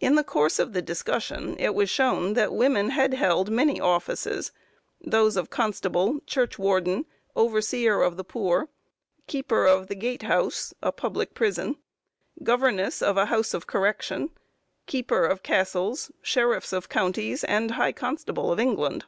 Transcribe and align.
In 0.00 0.16
the 0.16 0.22
course 0.22 0.58
of 0.58 0.74
the 0.74 0.82
discussion 0.82 1.56
it 1.58 1.74
was 1.74 1.88
shown 1.88 2.34
that 2.34 2.52
women 2.52 2.90
had 2.90 3.14
held 3.14 3.48
many 3.50 3.80
offices, 3.80 4.52
those 5.00 5.34
of 5.34 5.48
constable, 5.48 6.20
church 6.26 6.58
warden, 6.58 7.06
overseer 7.34 8.02
of 8.02 8.18
the 8.18 8.22
poor, 8.22 8.68
keeper 9.26 9.64
of 9.64 9.86
the 9.86 9.94
"gate 9.94 10.24
house" 10.24 10.74
(a 10.82 10.92
public 10.92 11.32
prison), 11.32 11.76
governess 12.42 13.00
of 13.00 13.16
a 13.16 13.24
house 13.32 13.54
of 13.54 13.66
correction, 13.66 14.28
keeper 14.84 15.24
of 15.24 15.42
castles, 15.42 16.10
sheriffs 16.20 16.74
of 16.74 16.90
counties, 16.90 17.42
and 17.42 17.70
high 17.70 17.92
constable 17.92 18.52
of 18.52 18.60
England. 18.60 19.06